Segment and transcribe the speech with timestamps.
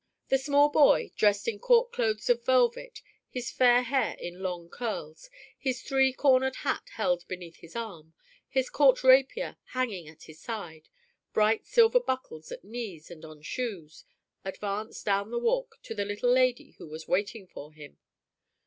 [0.29, 5.29] The small boy, dressed in court clothes of velvet, his fair hair in long curls,
[5.59, 8.15] his three cornered hat held beneath his arm,
[8.49, 10.89] his court rapier hanging at his side,
[11.33, 14.03] bright silver buckles at knees and on shoes,
[14.43, 17.99] advanced down the walk to the little lady who was waiting for him.